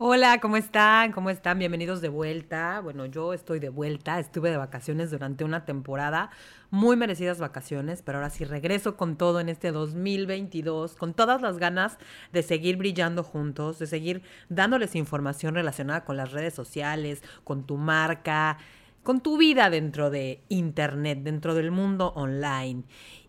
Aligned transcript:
Hola, 0.00 0.38
¿cómo 0.38 0.56
están? 0.56 1.10
¿Cómo 1.10 1.28
están? 1.28 1.58
Bienvenidos 1.58 2.00
de 2.00 2.08
vuelta. 2.08 2.78
Bueno, 2.80 3.06
yo 3.06 3.32
estoy 3.34 3.58
de 3.58 3.68
vuelta. 3.68 4.20
Estuve 4.20 4.48
de 4.48 4.56
vacaciones 4.56 5.10
durante 5.10 5.42
una 5.42 5.64
temporada, 5.64 6.30
muy 6.70 6.96
merecidas 6.96 7.40
vacaciones, 7.40 8.02
pero 8.02 8.18
ahora 8.18 8.30
sí 8.30 8.44
regreso 8.44 8.96
con 8.96 9.16
todo 9.16 9.40
en 9.40 9.48
este 9.48 9.72
2022, 9.72 10.94
con 10.94 11.14
todas 11.14 11.42
las 11.42 11.58
ganas 11.58 11.98
de 12.32 12.44
seguir 12.44 12.76
brillando 12.76 13.24
juntos, 13.24 13.80
de 13.80 13.88
seguir 13.88 14.22
dándoles 14.48 14.94
información 14.94 15.56
relacionada 15.56 16.04
con 16.04 16.16
las 16.16 16.30
redes 16.30 16.54
sociales, 16.54 17.24
con 17.42 17.64
tu 17.66 17.76
marca, 17.76 18.58
con 19.02 19.20
tu 19.20 19.36
vida 19.36 19.68
dentro 19.68 20.10
de 20.10 20.44
Internet, 20.48 21.24
dentro 21.24 21.56
del 21.56 21.72
mundo 21.72 22.12
online. 22.14 22.84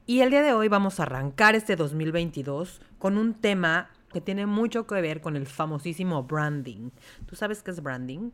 Y 0.05 0.21
el 0.21 0.29
día 0.29 0.43
de 0.43 0.53
hoy 0.53 0.67
vamos 0.67 0.99
a 0.99 1.03
arrancar 1.03 1.55
este 1.55 1.75
2022 1.75 2.79
con 2.99 3.17
un 3.17 3.33
tema 3.33 3.89
que 4.11 4.21
tiene 4.21 4.45
mucho 4.45 4.87
que 4.87 5.01
ver 5.01 5.21
con 5.21 5.35
el 5.35 5.45
famosísimo 5.45 6.23
branding. 6.23 6.89
¿Tú 7.25 7.35
sabes 7.35 7.63
qué 7.63 7.71
es 7.71 7.81
branding? 7.81 8.31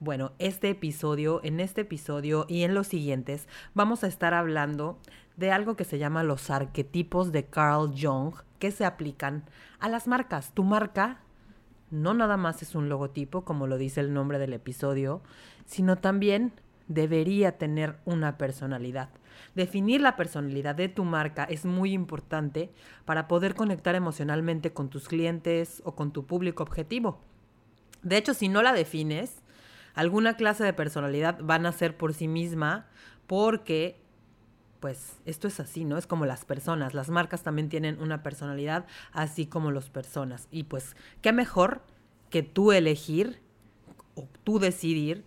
Bueno, 0.00 0.32
este 0.38 0.70
episodio, 0.70 1.40
en 1.42 1.60
este 1.60 1.80
episodio 1.80 2.46
y 2.48 2.62
en 2.62 2.74
los 2.74 2.86
siguientes, 2.86 3.48
vamos 3.74 4.04
a 4.04 4.06
estar 4.06 4.32
hablando 4.32 4.98
de 5.36 5.50
algo 5.50 5.76
que 5.76 5.84
se 5.84 5.98
llama 5.98 6.22
los 6.22 6.50
arquetipos 6.50 7.32
de 7.32 7.46
Carl 7.46 7.92
Jung 8.00 8.34
que 8.58 8.70
se 8.70 8.84
aplican 8.84 9.44
a 9.80 9.88
las 9.88 10.06
marcas. 10.06 10.52
Tu 10.52 10.62
marca 10.62 11.20
no 11.90 12.14
nada 12.14 12.36
más 12.36 12.62
es 12.62 12.74
un 12.74 12.88
logotipo, 12.88 13.44
como 13.44 13.66
lo 13.66 13.78
dice 13.78 14.00
el 14.00 14.12
nombre 14.12 14.38
del 14.38 14.52
episodio, 14.52 15.22
sino 15.64 15.96
también 15.96 16.52
debería 16.88 17.58
tener 17.58 17.96
una 18.04 18.38
personalidad. 18.38 19.10
Definir 19.54 20.00
la 20.00 20.16
personalidad 20.16 20.74
de 20.74 20.88
tu 20.88 21.04
marca 21.04 21.44
es 21.44 21.64
muy 21.64 21.92
importante 21.92 22.70
para 23.04 23.28
poder 23.28 23.54
conectar 23.54 23.94
emocionalmente 23.94 24.72
con 24.72 24.88
tus 24.88 25.08
clientes 25.08 25.82
o 25.84 25.94
con 25.94 26.12
tu 26.12 26.26
público 26.26 26.62
objetivo. 26.62 27.20
De 28.02 28.16
hecho, 28.16 28.34
si 28.34 28.48
no 28.48 28.62
la 28.62 28.72
defines, 28.72 29.42
alguna 29.94 30.36
clase 30.36 30.64
de 30.64 30.72
personalidad 30.72 31.38
van 31.42 31.66
a 31.66 31.72
ser 31.72 31.96
por 31.96 32.14
sí 32.14 32.28
misma 32.28 32.86
porque 33.26 34.00
pues 34.80 35.16
esto 35.24 35.48
es 35.48 35.58
así, 35.58 35.84
¿no? 35.84 35.98
Es 35.98 36.06
como 36.06 36.24
las 36.24 36.44
personas, 36.44 36.94
las 36.94 37.10
marcas 37.10 37.42
también 37.42 37.68
tienen 37.68 38.00
una 38.00 38.22
personalidad, 38.22 38.86
así 39.10 39.46
como 39.46 39.72
las 39.72 39.90
personas. 39.90 40.46
Y 40.52 40.64
pues, 40.64 40.94
¿qué 41.20 41.32
mejor 41.32 41.82
que 42.30 42.44
tú 42.44 42.70
elegir 42.70 43.40
o 44.14 44.28
tú 44.44 44.60
decidir 44.60 45.24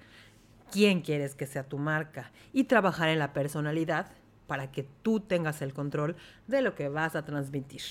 quién 0.71 1.01
quieres 1.01 1.35
que 1.35 1.45
sea 1.45 1.67
tu 1.67 1.77
marca 1.77 2.31
y 2.53 2.63
trabajar 2.63 3.09
en 3.09 3.19
la 3.19 3.33
personalidad 3.33 4.11
para 4.47 4.71
que 4.71 4.87
tú 5.03 5.19
tengas 5.19 5.61
el 5.61 5.73
control 5.73 6.15
de 6.47 6.61
lo 6.61 6.75
que 6.75 6.89
vas 6.89 7.15
a 7.15 7.23
transmitir. 7.23 7.81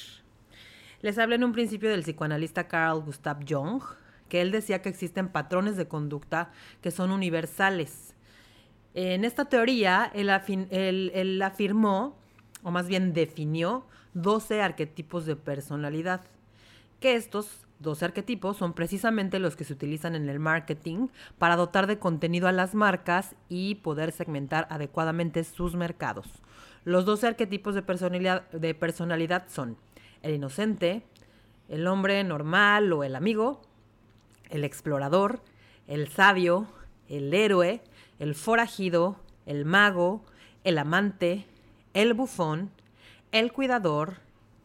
Les 1.01 1.19
hablé 1.19 1.37
en 1.37 1.45
un 1.45 1.53
principio 1.53 1.89
del 1.89 2.03
psicoanalista 2.03 2.69
Carl 2.69 3.01
Gustav 3.01 3.39
Jung, 3.49 3.83
que 4.29 4.41
él 4.41 4.51
decía 4.51 4.83
que 4.83 4.89
existen 4.89 5.29
patrones 5.29 5.77
de 5.77 5.89
conducta 5.89 6.51
que 6.83 6.91
son 6.91 7.11
universales. 7.11 8.15
En 8.95 9.25
esta 9.25 9.47
teoría, 9.47 10.11
él, 10.15 10.31
él 11.15 11.43
afirmó, 11.43 12.19
o 12.63 12.71
más 12.71 12.89
bien 12.89 13.13
definió, 13.13 13.87
12 14.15 14.61
arquetipos 14.61 15.27
de 15.27 15.37
personalidad, 15.37 16.23
que 17.01 17.15
estos 17.15 17.67
dos 17.81 18.03
arquetipos 18.03 18.59
son 18.59 18.75
precisamente 18.75 19.39
los 19.39 19.57
que 19.57 19.65
se 19.65 19.73
utilizan 19.73 20.15
en 20.15 20.29
el 20.29 20.39
marketing 20.39 21.09
para 21.39 21.57
dotar 21.57 21.87
de 21.87 21.99
contenido 21.99 22.47
a 22.47 22.53
las 22.53 22.75
marcas 22.75 23.35
y 23.49 23.77
poder 23.77 24.13
segmentar 24.13 24.67
adecuadamente 24.71 25.43
sus 25.45 25.75
mercados. 25.75 26.27
Los 26.85 27.05
dos 27.05 27.25
arquetipos 27.25 27.75
de 27.75 27.83
personalidad, 27.83 28.49
de 28.51 28.75
personalidad 28.75 29.45
son 29.49 29.77
el 30.23 30.35
inocente, 30.35 31.03
el 31.69 31.87
hombre 31.87 32.23
normal 32.23 32.93
o 32.93 33.03
el 33.03 33.17
amigo, 33.17 33.63
el 34.51 34.65
explorador, 34.65 35.41
el 35.87 36.09
sabio, 36.09 36.67
el 37.09 37.33
héroe, 37.33 37.83
el 38.19 38.35
forajido, 38.35 39.17
el 39.47 39.65
mago, 39.65 40.23
el 40.65 40.79
amante, 40.79 41.47
el 41.95 42.13
bufón, 42.13 42.71
el 43.33 43.53
cuidador, 43.53 44.17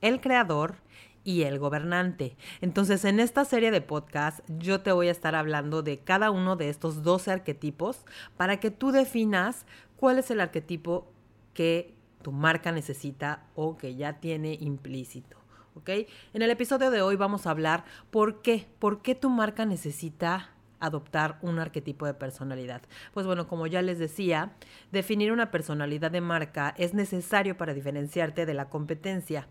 el 0.01 0.19
creador 0.19 0.75
y 1.25 1.41
el 1.41 1.59
gobernante. 1.59 2.37
Entonces, 2.61 3.03
en 3.03 3.19
esta 3.19 3.43
serie 3.43 3.71
de 3.71 3.81
podcast 3.81 4.39
yo 4.47 4.79
te 4.79 4.93
voy 4.93 5.09
a 5.09 5.11
estar 5.11 5.35
hablando 5.35 5.81
de 5.81 5.99
cada 5.99 6.31
uno 6.31 6.55
de 6.55 6.69
estos 6.69 7.03
12 7.03 7.31
arquetipos 7.31 8.05
para 8.37 8.61
que 8.61 8.71
tú 8.71 8.91
definas 8.91 9.65
cuál 9.97 10.19
es 10.19 10.31
el 10.31 10.39
arquetipo 10.39 11.11
que 11.53 11.93
tu 12.21 12.31
marca 12.31 12.71
necesita 12.71 13.43
o 13.55 13.75
que 13.75 13.95
ya 13.95 14.19
tiene 14.19 14.53
implícito. 14.61 15.37
¿Ok? 15.75 15.89
En 16.33 16.41
el 16.41 16.49
episodio 16.49 16.89
de 16.89 17.01
hoy 17.01 17.17
vamos 17.17 17.45
a 17.45 17.51
hablar 17.51 17.83
por 18.09 18.41
qué, 18.41 18.65
por 18.79 19.01
qué 19.01 19.13
tu 19.13 19.29
marca 19.29 19.65
necesita 19.65 20.51
adoptar 20.79 21.37
un 21.41 21.59
arquetipo 21.59 22.05
de 22.05 22.13
personalidad. 22.13 22.81
Pues 23.13 23.25
bueno, 23.25 23.47
como 23.47 23.67
ya 23.67 23.81
les 23.81 23.99
decía, 23.99 24.53
definir 24.91 25.31
una 25.31 25.51
personalidad 25.51 26.11
de 26.11 26.21
marca 26.21 26.73
es 26.77 26.93
necesario 26.93 27.57
para 27.57 27.73
diferenciarte 27.73 28.45
de 28.45 28.53
la 28.53 28.69
competencia 28.69 29.47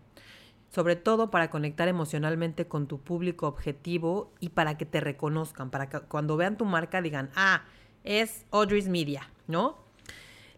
sobre 0.75 0.97
todo 0.97 1.31
para 1.31 1.49
conectar 1.49 1.87
emocionalmente 1.87 2.67
con 2.67 2.85
tu 2.85 2.99
público 2.99 3.47
objetivo 3.47 4.33
y 4.41 4.49
para 4.49 4.77
que 4.77 4.85
te 4.85 4.99
reconozcan, 4.99 5.69
para 5.69 5.87
que 5.87 6.01
cuando 6.01 6.35
vean 6.35 6.57
tu 6.57 6.65
marca 6.65 7.01
digan, 7.01 7.29
ah, 7.33 7.63
es 8.03 8.45
Audrey's 8.51 8.89
Media, 8.89 9.31
¿no? 9.47 9.77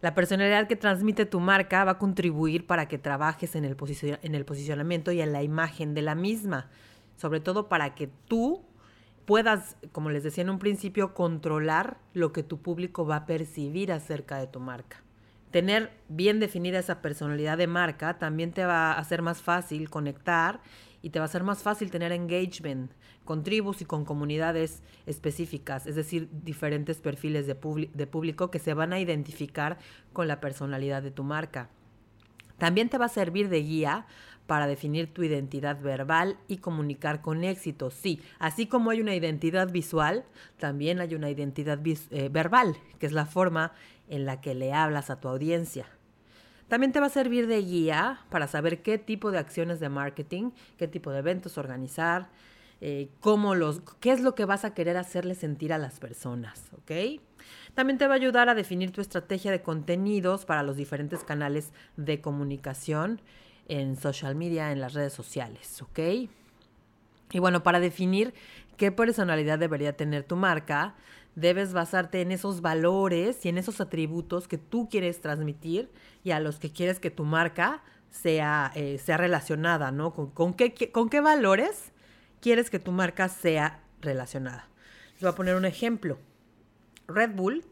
La 0.00 0.16
personalidad 0.16 0.66
que 0.66 0.74
transmite 0.74 1.24
tu 1.24 1.38
marca 1.38 1.84
va 1.84 1.92
a 1.92 1.98
contribuir 1.98 2.66
para 2.66 2.88
que 2.88 2.98
trabajes 2.98 3.54
en 3.54 3.64
el, 3.64 3.76
en 4.22 4.34
el 4.34 4.44
posicionamiento 4.44 5.12
y 5.12 5.20
en 5.20 5.32
la 5.32 5.44
imagen 5.44 5.94
de 5.94 6.02
la 6.02 6.16
misma, 6.16 6.68
sobre 7.16 7.38
todo 7.38 7.68
para 7.68 7.94
que 7.94 8.08
tú 8.26 8.64
puedas, 9.24 9.76
como 9.92 10.10
les 10.10 10.24
decía 10.24 10.42
en 10.42 10.50
un 10.50 10.58
principio, 10.58 11.14
controlar 11.14 11.98
lo 12.12 12.32
que 12.32 12.42
tu 12.42 12.60
público 12.60 13.06
va 13.06 13.16
a 13.16 13.26
percibir 13.26 13.92
acerca 13.92 14.38
de 14.38 14.48
tu 14.48 14.58
marca 14.58 15.04
tener 15.50 15.90
bien 16.08 16.40
definida 16.40 16.78
esa 16.78 17.00
personalidad 17.00 17.58
de 17.58 17.66
marca 17.66 18.18
también 18.18 18.52
te 18.52 18.64
va 18.64 18.92
a 18.92 18.98
hacer 18.98 19.22
más 19.22 19.42
fácil 19.42 19.88
conectar 19.90 20.60
y 21.02 21.10
te 21.10 21.18
va 21.18 21.24
a 21.24 21.28
ser 21.28 21.44
más 21.44 21.62
fácil 21.62 21.90
tener 21.90 22.12
engagement 22.12 22.92
con 23.24 23.44
tribus 23.44 23.82
y 23.82 23.84
con 23.84 24.04
comunidades 24.04 24.82
específicas, 25.06 25.86
es 25.86 25.94
decir, 25.94 26.28
diferentes 26.32 26.98
perfiles 26.98 27.46
de, 27.46 27.54
de 27.92 28.06
público 28.06 28.50
que 28.50 28.58
se 28.58 28.74
van 28.74 28.92
a 28.92 29.00
identificar 29.00 29.78
con 30.12 30.28
la 30.28 30.40
personalidad 30.40 31.02
de 31.02 31.10
tu 31.10 31.24
marca. 31.24 31.68
También 32.58 32.88
te 32.88 32.98
va 32.98 33.04
a 33.04 33.10
servir 33.10 33.48
de 33.48 33.62
guía 33.62 34.06
para 34.48 34.66
definir 34.66 35.12
tu 35.12 35.22
identidad 35.22 35.78
verbal 35.78 36.38
y 36.48 36.56
comunicar 36.56 37.20
con 37.20 37.44
éxito. 37.44 37.90
Sí, 37.90 38.22
así 38.38 38.66
como 38.66 38.88
hay 38.88 39.02
una 39.02 39.14
identidad 39.14 39.70
visual, 39.70 40.24
también 40.56 41.00
hay 41.00 41.14
una 41.14 41.28
identidad 41.28 41.78
eh, 41.84 42.30
verbal, 42.32 42.74
que 42.98 43.04
es 43.04 43.12
la 43.12 43.26
forma 43.26 43.72
en 44.08 44.24
la 44.24 44.40
que 44.40 44.54
le 44.54 44.72
hablas 44.72 45.10
a 45.10 45.20
tu 45.20 45.28
audiencia. 45.28 45.84
También 46.66 46.92
te 46.92 46.98
va 46.98 47.06
a 47.06 47.10
servir 47.10 47.46
de 47.46 47.60
guía 47.60 48.20
para 48.30 48.48
saber 48.48 48.80
qué 48.80 48.96
tipo 48.96 49.30
de 49.30 49.38
acciones 49.38 49.80
de 49.80 49.90
marketing, 49.90 50.52
qué 50.78 50.88
tipo 50.88 51.10
de 51.10 51.18
eventos 51.18 51.58
organizar, 51.58 52.30
eh, 52.80 53.10
cómo 53.20 53.54
los, 53.54 53.82
qué 54.00 54.12
es 54.12 54.22
lo 54.22 54.34
que 54.34 54.46
vas 54.46 54.64
a 54.64 54.72
querer 54.72 54.96
hacerle 54.96 55.34
sentir 55.34 55.74
a 55.74 55.78
las 55.78 56.00
personas. 56.00 56.70
También 57.74 57.98
te 57.98 58.06
va 58.06 58.14
a 58.14 58.16
ayudar 58.16 58.48
a 58.48 58.54
definir 58.54 58.92
tu 58.92 59.02
estrategia 59.02 59.50
de 59.50 59.60
contenidos 59.60 60.46
para 60.46 60.62
los 60.62 60.78
diferentes 60.78 61.22
canales 61.22 61.74
de 61.98 62.22
comunicación 62.22 63.20
en 63.68 63.96
social 63.96 64.34
media, 64.34 64.72
en 64.72 64.80
las 64.80 64.94
redes 64.94 65.12
sociales, 65.12 65.80
¿ok? 65.82 65.98
Y 67.30 67.38
bueno, 67.38 67.62
para 67.62 67.80
definir 67.80 68.34
qué 68.76 68.90
personalidad 68.90 69.58
debería 69.58 69.96
tener 69.96 70.24
tu 70.24 70.36
marca, 70.36 70.94
debes 71.34 71.72
basarte 71.72 72.20
en 72.20 72.32
esos 72.32 72.62
valores 72.62 73.44
y 73.44 73.48
en 73.48 73.58
esos 73.58 73.80
atributos 73.80 74.48
que 74.48 74.58
tú 74.58 74.88
quieres 74.88 75.20
transmitir 75.20 75.90
y 76.24 76.32
a 76.32 76.40
los 76.40 76.58
que 76.58 76.72
quieres 76.72 76.98
que 76.98 77.10
tu 77.10 77.24
marca 77.24 77.82
sea, 78.10 78.72
eh, 78.74 78.98
sea 78.98 79.16
relacionada, 79.18 79.92
¿no? 79.92 80.12
¿Con, 80.12 80.54
qué, 80.54 80.90
¿Con 80.90 81.10
qué 81.10 81.20
valores 81.20 81.92
quieres 82.40 82.70
que 82.70 82.78
tu 82.78 82.92
marca 82.92 83.28
sea 83.28 83.82
relacionada? 84.00 84.68
Les 85.12 85.22
voy 85.22 85.30
a 85.30 85.34
poner 85.34 85.54
un 85.54 85.64
ejemplo. 85.64 86.18
Red 87.06 87.34
Bull, 87.34 87.64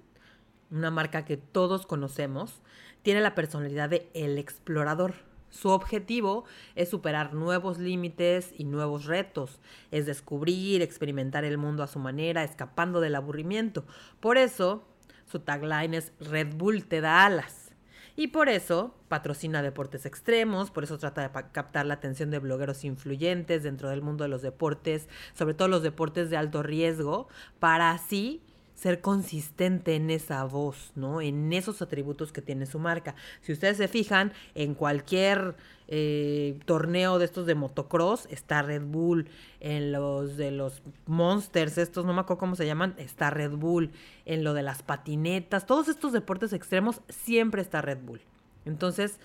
una 0.71 0.91
marca 0.91 1.25
que 1.25 1.37
todos 1.37 1.87
conocemos, 1.87 2.61
tiene 3.03 3.21
la 3.21 3.35
personalidad 3.35 3.89
de 3.89 4.11
el 4.15 4.39
explorador. 4.39 5.15
Su 5.51 5.71
objetivo 5.71 6.45
es 6.75 6.91
superar 6.91 7.33
nuevos 7.35 7.79
límites 7.79 8.53
y 8.57 8.65
nuevos 8.65 9.07
retos, 9.07 9.61
es 9.91 10.05
descubrir, 10.07 10.83
experimentar 10.83 11.45
el 11.45 11.57
mundo 11.59 11.83
a 11.83 11.87
su 11.87 11.99
manera, 11.99 12.45
escapando 12.45 13.01
del 13.01 13.15
aburrimiento. 13.15 13.85
Por 14.21 14.39
eso, 14.39 14.85
Su 15.27 15.41
tagline 15.41 15.95
es 15.95 16.13
Red 16.21 16.55
Bull 16.55 16.87
te 16.87 17.01
da 17.01 17.27
alas. 17.27 17.73
Y 18.15 18.29
por 18.29 18.49
eso 18.49 18.95
patrocina 19.09 19.61
deportes 19.61 20.07
extremos, 20.07 20.71
por 20.71 20.85
eso 20.85 20.97
trata 20.99 21.29
de 21.29 21.51
captar 21.53 21.85
la 21.85 21.95
atención 21.95 22.31
de 22.31 22.39
blogueros 22.39 22.85
influyentes 22.85 23.63
dentro 23.63 23.91
del 23.91 24.01
mundo 24.01 24.25
de 24.25 24.29
los 24.29 24.41
deportes, 24.41 25.09
sobre 25.35 25.53
todo 25.53 25.69
los 25.69 25.83
deportes 25.83 26.31
de 26.31 26.39
alto 26.39 26.63
riesgo, 26.63 27.29
para 27.59 27.91
así 27.91 28.43
ser 28.77 29.01
consistente 29.01 29.97
en 29.97 30.11
esa 30.11 30.45
voz, 30.45 30.93
¿no? 30.95 31.23
En 31.23 31.53
esos 31.53 31.81
atributos 31.81 32.31
que 32.31 32.43
tiene 32.43 32.67
su 32.67 32.79
marca. 32.79 33.17
Si 33.41 33.53
ustedes 33.53 33.79
se 33.79 33.89
fijan, 33.89 34.33
en 34.55 34.75
cualquier 34.75 35.57
eh, 35.89 36.59
torneo 36.67 37.19
de 37.19 37.25
estos 37.25 37.47
de 37.47 37.55
motocross 37.55 38.29
está 38.31 38.61
Red 38.61 38.83
Bull. 38.83 39.29
En 39.61 39.93
los 39.93 40.37
de 40.37 40.51
los 40.51 40.83
Monsters, 41.07 41.79
estos 41.79 42.05
no 42.05 42.13
me 42.13 42.21
acuerdo 42.21 42.39
cómo 42.39 42.55
se 42.55 42.67
llaman, 42.67 42.95
está 42.99 43.31
Red 43.31 43.53
Bull. 43.53 43.91
En 44.27 44.45
lo 44.45 44.53
de 44.53 44.63
las 44.63 44.83
patinetas, 44.83 45.65
todos 45.67 45.89
estos 45.89 46.13
deportes 46.13 46.53
extremos 46.53 47.01
siempre 47.09 47.63
está 47.63 47.81
Red 47.81 48.03
Bull. 48.03 48.21
Entonces, 48.67 49.19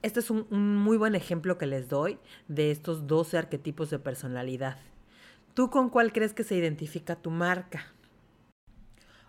este 0.00 0.20
es 0.20 0.30
un, 0.30 0.46
un 0.50 0.76
muy 0.76 0.96
buen 0.96 1.14
ejemplo 1.14 1.58
que 1.58 1.66
les 1.66 1.90
doy 1.90 2.18
de 2.48 2.70
estos 2.70 3.06
12 3.06 3.36
arquetipos 3.36 3.90
de 3.90 3.98
personalidad. 3.98 4.78
¿Tú 5.52 5.68
con 5.68 5.90
cuál 5.90 6.12
crees 6.12 6.32
que 6.32 6.42
se 6.42 6.56
identifica 6.56 7.16
tu 7.16 7.30
marca? 7.30 7.92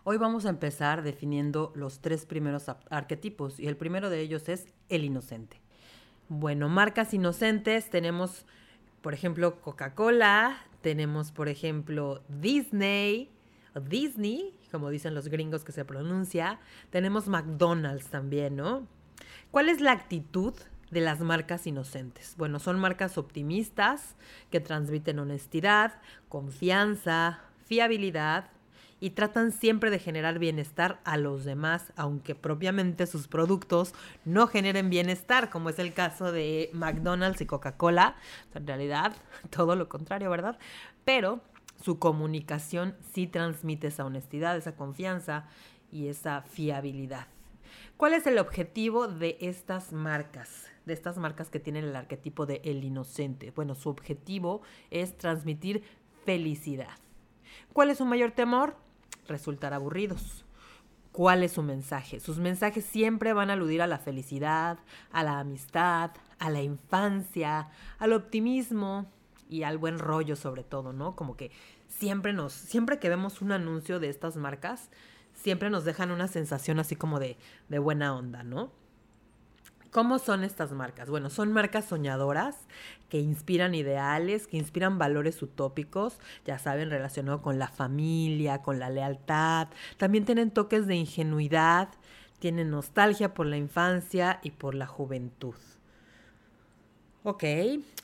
Hoy 0.08 0.18
vamos 0.18 0.46
a 0.46 0.50
empezar 0.50 1.02
definiendo 1.02 1.74
los 1.74 2.00
tres 2.00 2.28
primeros 2.28 2.70
arquetipos 2.92 3.60
y 3.60 3.66
el 3.66 3.76
primero 3.76 4.12
de 4.12 4.20
ellos 4.20 4.48
es 4.50 4.68
el 4.88 5.04
inocente. 5.04 5.60
Bueno, 6.30 6.70
marcas 6.70 7.12
inocentes 7.16 7.90
tenemos, 7.90 8.46
por 9.02 9.16
ejemplo, 9.16 9.60
Coca-Cola, 9.62 10.58
tenemos, 10.82 11.32
por 11.32 11.50
ejemplo, 11.50 12.22
Disney, 12.30 13.32
Disney, 13.90 14.56
como 14.72 14.92
dicen 14.92 15.16
los 15.16 15.28
gringos 15.28 15.64
que 15.64 15.72
se 15.72 15.86
pronuncia, 15.86 16.60
tenemos 16.92 17.28
McDonald's 17.28 18.06
también, 18.06 18.58
¿no? 18.58 18.86
¿Cuál 19.50 19.70
es 19.70 19.82
la 19.82 19.94
actitud 19.94 20.54
de 20.92 21.02
las 21.02 21.20
marcas 21.22 21.66
inocentes? 21.66 22.36
Bueno, 22.38 22.60
son 22.60 22.78
marcas 22.78 23.18
optimistas 23.18 24.14
que 24.52 24.60
transmiten 24.60 25.18
honestidad, 25.18 26.00
confianza, 26.30 27.40
fiabilidad, 27.66 28.52
y 29.00 29.12
tratan 29.12 29.52
siempre 29.52 29.92
de 29.92 30.00
generar 30.00 30.40
bienestar 30.40 31.00
a 31.04 31.18
los 31.18 31.44
demás, 31.44 31.92
aunque 31.96 32.34
propiamente 32.34 33.08
sus 33.08 33.28
productos 33.28 33.94
no 34.24 34.48
generen 34.48 34.90
bienestar, 34.90 35.50
como 35.50 35.70
es 35.70 35.80
el 35.80 35.94
caso 35.94 36.32
de 36.32 36.70
McDonald's 36.74 37.42
y 37.42 37.46
Coca-Cola. 37.46 38.16
En 38.54 38.66
realidad, 38.66 39.16
todo 39.50 39.76
lo 39.76 39.90
contrario, 39.90 40.30
¿verdad? 40.30 40.58
Pero 41.04 41.42
su 41.84 42.00
comunicación 42.00 42.96
sí 43.14 43.28
transmite 43.28 43.88
esa 43.88 44.06
honestidad, 44.06 44.58
esa 44.58 44.76
confianza 44.76 45.48
y 45.92 46.08
esa 46.08 46.42
fiabilidad. 46.42 47.28
¿Cuál 47.98 48.14
es 48.14 48.28
el 48.28 48.40
objetivo 48.40 49.08
de 49.08 49.38
estas 49.42 49.92
marcas? 49.92 50.70
De 50.86 50.94
estas 50.94 51.18
marcas 51.18 51.50
que 51.50 51.60
tienen 51.60 51.86
el 51.86 51.96
arquetipo 51.96 52.46
de 52.46 52.62
el 52.64 52.84
inocente. 52.84 53.52
Bueno, 53.52 53.76
su 53.76 53.90
objetivo 53.90 54.62
es 54.92 55.18
transmitir 55.18 55.84
felicidad. 56.26 56.98
¿Cuál 57.74 57.90
es 57.90 57.98
su 57.98 58.06
mayor 58.06 58.32
temor? 58.32 58.76
Resultar 59.28 59.74
aburridos. 59.74 60.46
¿Cuál 61.12 61.44
es 61.44 61.54
su 61.54 61.64
mensaje? 61.64 62.20
Sus 62.20 62.40
mensajes 62.40 62.84
siempre 62.84 63.32
van 63.32 63.50
a 63.50 63.54
aludir 63.54 63.82
a 63.82 63.88
la 63.88 64.00
felicidad, 64.00 64.80
a 65.12 65.24
la 65.24 65.40
amistad, 65.40 66.12
a 66.40 66.50
la 66.50 66.62
infancia, 66.62 67.70
al 68.00 68.12
optimismo 68.12 69.10
y 69.50 69.64
al 69.64 69.78
buen 69.78 69.98
rollo 69.98 70.36
sobre 70.36 70.64
todo, 70.64 70.92
¿no? 70.92 71.16
Como 71.16 71.38
que 71.38 71.52
siempre 71.88 72.34
nos, 72.34 72.52
siempre 72.52 73.00
que 73.00 73.08
vemos 73.08 73.42
un 73.42 73.54
anuncio 73.54 74.02
de 74.02 74.10
estas 74.10 74.36
marcas, 74.36 74.90
siempre 75.34 75.70
nos 75.70 75.86
dejan 75.86 76.12
una 76.12 76.28
sensación 76.28 76.80
así 76.80 76.96
como 76.96 77.20
de, 77.20 77.38
de 77.70 77.80
buena 77.80 78.14
onda, 78.16 78.44
¿no? 78.44 78.72
¿Cómo 79.96 80.20
son 80.20 80.44
estas 80.44 80.74
marcas? 80.74 81.10
Bueno, 81.10 81.30
son 81.30 81.54
marcas 81.54 81.86
soñadoras 81.86 82.58
que 83.08 83.22
inspiran 83.22 83.74
ideales, 83.74 84.46
que 84.46 84.58
inspiran 84.58 84.98
valores 84.98 85.42
utópicos, 85.42 86.20
ya 86.46 86.60
saben, 86.60 86.90
relacionado 86.90 87.42
con 87.42 87.60
la 87.60 87.70
familia, 87.70 88.62
con 88.62 88.78
la 88.78 88.90
lealtad. 88.90 89.70
También 89.96 90.26
tienen 90.26 90.52
toques 90.52 90.86
de 90.86 90.96
ingenuidad, 90.96 91.88
tienen 92.40 92.72
nostalgia 92.72 93.34
por 93.34 93.46
la 93.46 93.56
infancia 93.56 94.42
y 94.44 94.52
por 94.52 94.76
la 94.76 94.86
juventud. 94.86 95.56
Ok, 97.24 97.46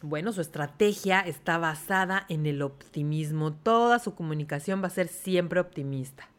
bueno, 0.01 0.31
su 0.31 0.39
estrategia 0.39 1.19
está 1.19 1.57
basada 1.57 2.25
en 2.29 2.45
el 2.45 2.61
optimismo. 2.61 3.51
Toda 3.51 3.99
su 3.99 4.15
comunicación 4.15 4.81
va 4.81 4.87
a 4.87 4.91
ser 4.91 5.09
siempre 5.09 5.59
optimista. 5.59 6.29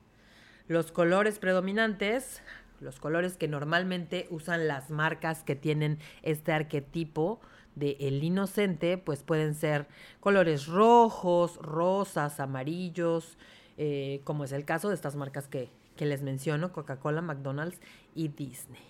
Los 0.67 0.93
colores 0.93 1.39
predominantes 1.39 2.41
los 2.83 3.01
colores 3.01 3.37
que 3.37 3.49
normalmente 3.49 4.27
usan 4.31 4.69
las 4.69 4.91
marcas 4.91 5.43
que 5.43 5.57
tienen 5.57 5.99
este 6.23 6.53
arquetipo 6.53 7.41
de 7.75 7.97
el 8.01 8.23
inocente, 8.23 8.99
pues 8.99 9.23
pueden 9.23 9.55
ser 9.55 9.89
colores 10.21 10.67
rojos, 10.67 11.57
rosas, 11.57 12.41
amarillos, 12.41 13.39
eh, 13.79 14.21
como 14.25 14.45
es 14.45 14.53
el 14.53 14.65
caso 14.65 14.89
de 14.89 14.95
estas 14.95 15.17
marcas 15.17 15.49
que, 15.49 15.71
que 15.97 16.05
les 16.05 16.23
menciono, 16.23 16.73
Coca-Cola, 16.73 17.23
McDonald's 17.23 17.81
y 18.15 18.29
Disney. 18.29 18.83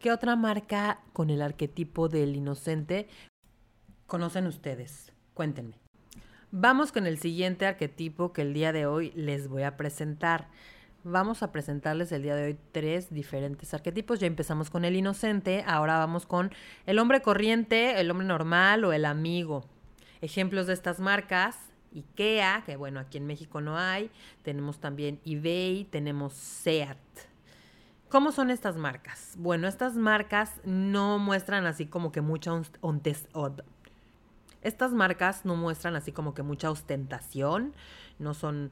¿Qué 0.00 0.10
otra 0.10 0.34
marca 0.34 1.00
con 1.12 1.30
el 1.30 1.42
arquetipo 1.42 2.08
del 2.08 2.34
inocente 2.34 3.06
conocen 4.06 4.48
ustedes? 4.48 5.12
Cuéntenme. 5.34 5.78
Vamos 6.50 6.92
con 6.92 7.06
el 7.06 7.18
siguiente 7.18 7.66
arquetipo 7.66 8.32
que 8.32 8.42
el 8.42 8.52
día 8.52 8.72
de 8.72 8.84
hoy 8.84 9.12
les 9.14 9.48
voy 9.48 9.62
a 9.62 9.76
presentar. 9.76 10.48
Vamos 11.04 11.42
a 11.42 11.50
presentarles 11.50 12.12
el 12.12 12.22
día 12.22 12.36
de 12.36 12.44
hoy 12.44 12.58
tres 12.70 13.12
diferentes 13.12 13.74
arquetipos. 13.74 14.20
Ya 14.20 14.28
empezamos 14.28 14.70
con 14.70 14.84
el 14.84 14.94
inocente, 14.94 15.64
ahora 15.66 15.98
vamos 15.98 16.26
con 16.26 16.52
el 16.86 17.00
hombre 17.00 17.22
corriente, 17.22 18.00
el 18.00 18.08
hombre 18.08 18.24
normal 18.24 18.84
o 18.84 18.92
el 18.92 19.04
amigo. 19.04 19.64
Ejemplos 20.20 20.68
de 20.68 20.74
estas 20.74 21.00
marcas, 21.00 21.58
IKEA, 21.92 22.62
que 22.64 22.76
bueno, 22.76 23.00
aquí 23.00 23.18
en 23.18 23.26
México 23.26 23.60
no 23.60 23.76
hay, 23.76 24.12
tenemos 24.44 24.78
también 24.78 25.20
eBay, 25.24 25.88
tenemos 25.90 26.34
SEAT. 26.34 26.98
¿Cómo 28.08 28.30
son 28.30 28.50
estas 28.50 28.76
marcas? 28.76 29.34
Bueno, 29.38 29.66
estas 29.66 29.96
marcas 29.96 30.60
no 30.64 31.18
muestran 31.18 31.66
así 31.66 31.86
como 31.86 32.12
que 32.12 32.20
mucha 32.20 32.52
estas 34.62 34.92
marcas 34.92 35.44
no 35.44 35.56
muestran 35.56 35.96
así 35.96 36.12
como 36.12 36.34
que 36.34 36.44
mucha 36.44 36.70
ostentación, 36.70 37.74
no 38.20 38.32
son 38.34 38.70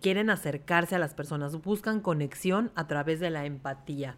quieren 0.00 0.30
acercarse 0.30 0.94
a 0.94 0.98
las 0.98 1.14
personas, 1.14 1.60
buscan 1.62 2.00
conexión 2.00 2.70
a 2.74 2.86
través 2.86 3.20
de 3.20 3.30
la 3.30 3.46
empatía. 3.46 4.16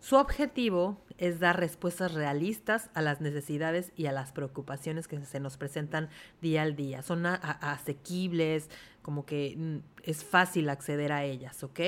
Su 0.00 0.16
objetivo 0.16 1.00
es 1.16 1.40
dar 1.40 1.58
respuestas 1.58 2.12
realistas 2.12 2.90
a 2.92 3.00
las 3.00 3.22
necesidades 3.22 3.90
y 3.96 4.04
a 4.06 4.12
las 4.12 4.32
preocupaciones 4.32 5.08
que 5.08 5.24
se 5.24 5.40
nos 5.40 5.56
presentan 5.56 6.10
día 6.42 6.62
al 6.62 6.76
día. 6.76 7.00
Son 7.00 7.24
asequibles, 7.24 8.68
como 9.00 9.24
que 9.24 9.54
mm, 9.56 9.76
es 10.02 10.22
fácil 10.22 10.68
acceder 10.68 11.10
a 11.10 11.24
ellas, 11.24 11.62
¿ok? 11.64 11.80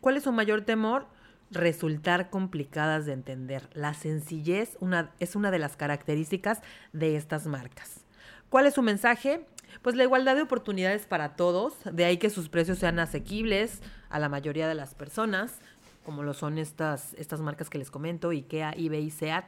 ¿Cuál 0.00 0.16
es 0.16 0.24
su 0.24 0.32
mayor 0.32 0.62
temor? 0.62 1.06
Resultar 1.52 2.28
complicadas 2.28 3.06
de 3.06 3.12
entender. 3.12 3.68
La 3.72 3.94
sencillez 3.94 4.76
es 5.20 5.36
una 5.36 5.50
de 5.52 5.58
las 5.60 5.76
características 5.76 6.60
de 6.92 7.14
estas 7.14 7.46
marcas. 7.46 8.04
¿Cuál 8.48 8.66
es 8.66 8.74
su 8.74 8.82
mensaje? 8.82 9.46
Pues 9.82 9.96
la 9.96 10.04
igualdad 10.04 10.36
de 10.36 10.42
oportunidades 10.42 11.06
para 11.06 11.36
todos, 11.36 11.74
de 11.90 12.04
ahí 12.04 12.16
que 12.16 12.30
sus 12.30 12.48
precios 12.48 12.78
sean 12.78 12.98
asequibles 12.98 13.82
a 14.08 14.18
la 14.18 14.28
mayoría 14.28 14.68
de 14.68 14.74
las 14.74 14.94
personas, 14.94 15.58
como 16.04 16.22
lo 16.22 16.34
son 16.34 16.58
estas, 16.58 17.14
estas 17.14 17.40
marcas 17.40 17.70
que 17.70 17.78
les 17.78 17.90
comento, 17.90 18.30
IKEA, 18.30 18.74
eBay, 18.76 19.10
SEAT. 19.10 19.46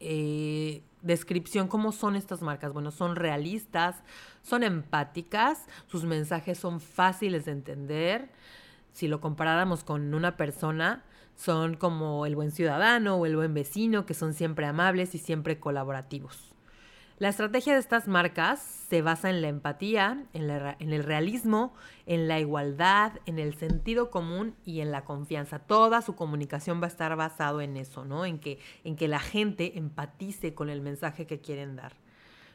Eh, 0.00 0.82
descripción, 1.02 1.68
¿cómo 1.68 1.92
son 1.92 2.16
estas 2.16 2.42
marcas? 2.42 2.72
Bueno, 2.72 2.90
son 2.90 3.16
realistas, 3.16 3.96
son 4.42 4.62
empáticas, 4.62 5.66
sus 5.86 6.04
mensajes 6.04 6.58
son 6.58 6.80
fáciles 6.80 7.44
de 7.44 7.52
entender. 7.52 8.30
Si 8.92 9.06
lo 9.06 9.20
comparáramos 9.20 9.84
con 9.84 10.14
una 10.14 10.36
persona, 10.36 11.04
son 11.36 11.76
como 11.76 12.26
el 12.26 12.34
buen 12.34 12.50
ciudadano 12.50 13.16
o 13.16 13.26
el 13.26 13.36
buen 13.36 13.54
vecino, 13.54 14.06
que 14.06 14.14
son 14.14 14.34
siempre 14.34 14.66
amables 14.66 15.14
y 15.14 15.18
siempre 15.18 15.60
colaborativos. 15.60 16.54
La 17.18 17.30
estrategia 17.30 17.72
de 17.72 17.80
estas 17.80 18.06
marcas 18.06 18.60
se 18.60 19.02
basa 19.02 19.28
en 19.28 19.42
la 19.42 19.48
empatía, 19.48 20.24
en, 20.34 20.50
el 20.92 21.02
realismo, 21.02 21.74
en 22.06 22.28
la 22.28 22.38
igualdad, 22.38 23.14
en 23.26 23.40
el 23.40 23.54
sentido 23.54 24.08
común 24.08 24.54
y 24.64 24.82
en 24.82 24.92
la 24.92 25.04
confianza. 25.04 25.58
Toda 25.58 26.00
su 26.00 26.14
comunicación 26.14 26.80
va 26.80 26.84
a 26.84 26.90
estar 26.90 27.16
basado 27.16 27.60
en 27.60 27.76
eso, 27.76 28.04
¿no? 28.04 28.24
En 28.24 28.38
que, 28.38 28.60
en 28.84 28.94
que 28.94 29.08
la 29.08 29.18
gente 29.18 29.76
empatice 29.76 30.54
con 30.54 30.70
el 30.70 30.80
mensaje 30.80 31.26
que 31.26 31.40
quieren 31.40 31.74
dar. 31.74 31.94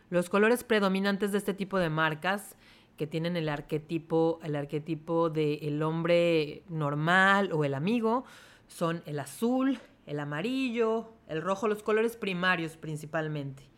Los 0.10 0.30
colores 0.30 0.64
predominantes 0.64 1.34
de 1.34 1.40
este 1.40 1.54
tipo 1.54 1.78
de 1.78 1.90
marcas 1.90 2.56
que 2.96 3.06
tienen 3.06 3.36
el 3.36 3.50
arquetipo, 3.50 4.40
el 4.44 4.56
arquetipo 4.56 5.30
del 5.30 5.84
hombre 5.84 6.64
normal 6.70 7.52
o 7.52 7.66
el 7.66 7.74
amigo, 7.74 8.24
son 8.68 9.04
el 9.08 9.20
azul, 9.20 9.78
el 10.06 10.22
amarillo, 10.22 11.12
el 11.28 11.42
rojo, 11.42 11.68
los 11.68 11.84
colores 11.84 12.16
primarios 12.16 12.78
principalmente. 12.78 13.73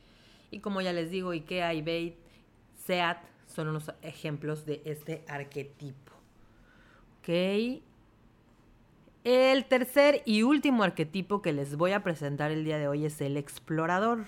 Y 0.51 0.59
como 0.59 0.81
ya 0.81 0.93
les 0.93 1.09
digo, 1.09 1.31
IKEA, 1.31 1.73
eBay, 1.73 2.17
SEAT 2.85 3.17
son 3.47 3.69
unos 3.69 3.91
ejemplos 4.01 4.65
de 4.65 4.81
este 4.85 5.23
arquetipo. 5.27 6.13
¿Ok? 7.19 7.81
El 9.23 9.65
tercer 9.65 10.21
y 10.25 10.43
último 10.43 10.83
arquetipo 10.83 11.41
que 11.41 11.51
les 11.51 11.77
voy 11.77 11.93
a 11.93 12.03
presentar 12.03 12.51
el 12.51 12.63
día 12.63 12.77
de 12.77 12.87
hoy 12.87 13.05
es 13.05 13.19
el 13.21 13.37
explorador. 13.37 14.25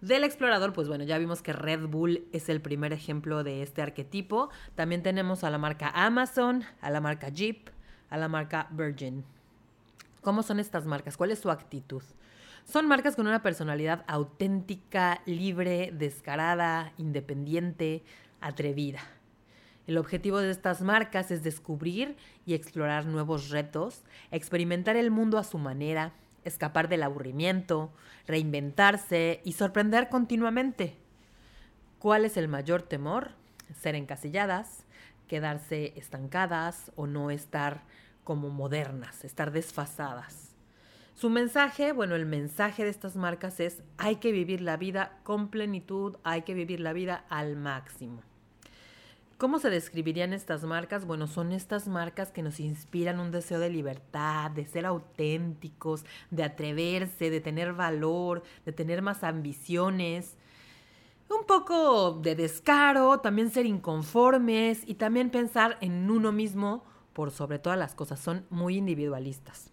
Del 0.00 0.24
explorador, 0.24 0.72
pues 0.72 0.88
bueno, 0.88 1.04
ya 1.04 1.18
vimos 1.18 1.42
que 1.42 1.52
Red 1.52 1.86
Bull 1.86 2.26
es 2.32 2.48
el 2.48 2.60
primer 2.60 2.92
ejemplo 2.92 3.44
de 3.44 3.62
este 3.62 3.82
arquetipo. 3.82 4.48
También 4.74 5.02
tenemos 5.02 5.44
a 5.44 5.50
la 5.50 5.58
marca 5.58 5.92
Amazon, 5.94 6.64
a 6.80 6.90
la 6.90 7.00
marca 7.00 7.28
Jeep, 7.28 7.68
a 8.08 8.16
la 8.16 8.28
marca 8.28 8.66
Virgin. 8.70 9.24
¿Cómo 10.22 10.42
son 10.42 10.58
estas 10.58 10.86
marcas? 10.86 11.16
¿Cuál 11.16 11.30
es 11.30 11.38
su 11.38 11.50
actitud? 11.50 12.02
Son 12.64 12.86
marcas 12.86 13.16
con 13.16 13.26
una 13.26 13.42
personalidad 13.42 14.04
auténtica, 14.06 15.20
libre, 15.26 15.92
descarada, 15.92 16.92
independiente, 16.96 18.02
atrevida. 18.40 19.00
El 19.86 19.98
objetivo 19.98 20.38
de 20.38 20.50
estas 20.50 20.80
marcas 20.80 21.30
es 21.30 21.42
descubrir 21.42 22.16
y 22.46 22.54
explorar 22.54 23.04
nuevos 23.04 23.50
retos, 23.50 24.04
experimentar 24.30 24.96
el 24.96 25.10
mundo 25.10 25.38
a 25.38 25.44
su 25.44 25.58
manera, 25.58 26.12
escapar 26.44 26.88
del 26.88 27.02
aburrimiento, 27.02 27.92
reinventarse 28.26 29.40
y 29.44 29.52
sorprender 29.52 30.08
continuamente. 30.08 30.96
¿Cuál 31.98 32.24
es 32.24 32.36
el 32.36 32.48
mayor 32.48 32.82
temor? 32.82 33.32
Ser 33.74 33.96
encasilladas, 33.96 34.84
quedarse 35.26 35.92
estancadas 35.96 36.92
o 36.94 37.06
no 37.06 37.30
estar 37.30 37.82
como 38.22 38.50
modernas, 38.50 39.24
estar 39.24 39.50
desfasadas. 39.50 40.51
Su 41.14 41.30
mensaje, 41.30 41.92
bueno, 41.92 42.14
el 42.16 42.26
mensaje 42.26 42.84
de 42.84 42.90
estas 42.90 43.16
marcas 43.16 43.60
es 43.60 43.82
hay 43.98 44.16
que 44.16 44.32
vivir 44.32 44.60
la 44.60 44.76
vida 44.76 45.20
con 45.22 45.48
plenitud, 45.48 46.16
hay 46.24 46.42
que 46.42 46.54
vivir 46.54 46.80
la 46.80 46.92
vida 46.92 47.24
al 47.28 47.56
máximo. 47.56 48.22
¿Cómo 49.42 49.58
se 49.58 49.70
describirían 49.70 50.32
estas 50.32 50.62
marcas? 50.62 51.04
Bueno, 51.04 51.26
son 51.26 51.50
estas 51.50 51.88
marcas 51.88 52.30
que 52.30 52.42
nos 52.42 52.60
inspiran 52.60 53.18
un 53.18 53.32
deseo 53.32 53.58
de 53.58 53.70
libertad, 53.70 54.52
de 54.52 54.64
ser 54.64 54.86
auténticos, 54.86 56.04
de 56.30 56.44
atreverse, 56.44 57.28
de 57.28 57.40
tener 57.40 57.72
valor, 57.72 58.44
de 58.64 58.72
tener 58.72 59.02
más 59.02 59.24
ambiciones, 59.24 60.36
un 61.28 61.44
poco 61.44 62.12
de 62.12 62.36
descaro, 62.36 63.18
también 63.18 63.50
ser 63.50 63.66
inconformes 63.66 64.82
y 64.86 64.94
también 64.94 65.30
pensar 65.30 65.76
en 65.80 66.08
uno 66.08 66.30
mismo 66.30 66.84
por 67.12 67.32
sobre 67.32 67.58
todas 67.58 67.78
las 67.78 67.96
cosas. 67.96 68.20
Son 68.20 68.46
muy 68.48 68.76
individualistas. 68.76 69.71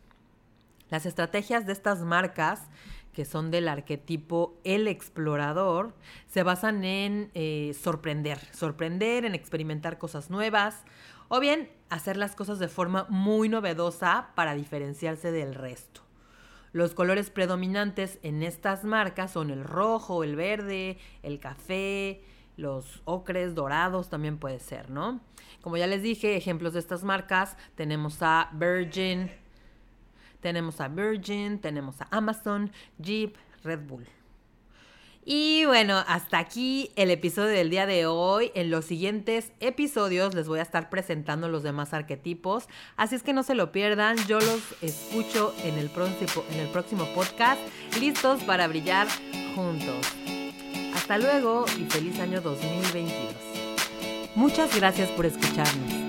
Las 0.89 1.05
estrategias 1.05 1.65
de 1.65 1.74
estas 1.74 2.01
marcas 2.01 2.69
que 3.13 3.25
son 3.25 3.51
del 3.51 3.67
arquetipo 3.67 4.58
el 4.63 4.88
explorador, 4.88 5.93
se 6.27 6.43
basan 6.43 6.86
en 6.86 7.31
eh, 7.34 7.75
sorprender, 7.77 8.39
sorprender, 8.53 9.25
en 9.25 9.36
experimentar 9.36 9.98
cosas 9.98 10.29
nuevas, 10.29 10.84
o 11.27 11.39
bien 11.39 11.69
hacer 11.89 12.17
las 12.17 12.36
cosas 12.36 12.60
de 12.60 12.67
forma 12.67 13.08
muy 13.10 13.50
novedosa 13.50 14.29
para 14.36 14.55
diferenciarse 14.55 15.31
del 15.31 15.53
resto. 15.53 16.01
Los 16.72 16.93
colores 16.93 17.29
predominantes 17.29 18.19
en 18.24 18.43
estas 18.43 18.84
marcas 18.84 19.31
son 19.31 19.50
el 19.50 19.63
rojo, 19.63 20.24
el 20.24 20.36
verde, 20.36 20.98
el 21.24 21.39
café, 21.39 22.24
los 22.58 23.01
ocres 23.05 23.55
dorados 23.55 24.10
también 24.10 24.38
puede 24.38 24.60
ser, 24.60 24.89
¿no? 24.91 25.19
Como 25.62 25.77
ya 25.77 25.88
les 25.88 26.03
dije, 26.03 26.38
ejemplos 26.38 26.74
de 26.74 26.79
estas 26.79 27.03
marcas 27.03 27.58
tenemos 27.75 28.19
a 28.22 28.50
Virgin, 28.53 29.31
tenemos 30.41 30.81
a 30.81 30.88
Virgin, 30.88 31.60
tenemos 31.60 32.01
a 32.01 32.08
Amazon, 32.12 32.72
Jeep, 32.98 33.36
Red 33.63 33.88
Bull. 33.88 34.05
Y 35.31 35.65
bueno, 35.65 36.03
hasta 36.08 36.39
aquí 36.39 36.89
el 36.96 37.12
episodio 37.12 37.50
del 37.50 37.69
día 37.69 37.86
de 37.86 38.08
hoy. 38.08 38.51
En 38.55 38.72
los 38.72 38.86
siguientes 38.86 39.51
episodios 39.60 40.34
les 40.34 40.48
voy 40.48 40.58
a 40.58 40.63
estar 40.63 40.89
presentando 40.89 41.50
los 41.50 41.62
demás 41.62 41.93
arquetipos. 41.93 42.67
Así 42.96 43.13
es 43.15 43.22
que 43.22 43.34
no 43.34 43.43
se 43.43 43.53
lo 43.53 43.72
pierdan. 43.72 44.17
Yo 44.27 44.39
los 44.39 44.62
escucho 44.81 45.53
en 45.63 45.77
el 45.77 45.89
próximo, 45.89 46.43
en 46.51 46.62
el 46.62 46.69
próximo 46.69 47.05
podcast, 47.13 47.62
listos 48.00 48.43
para 48.43 48.67
brillar 48.67 49.08
juntos. 49.55 50.08
Hasta 50.96 51.19
luego 51.19 51.65
y 51.77 51.86
feliz 51.86 52.19
año 52.19 52.41
2022. 52.41 53.36
Muchas 54.36 54.75
gracias 54.75 55.10
por 55.10 55.27
escucharnos. 55.27 56.09